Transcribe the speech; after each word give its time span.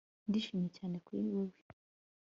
Ndishimye 0.27 0.69
cyane 0.77 0.95
kuri 1.05 1.23
wewe 1.35 1.57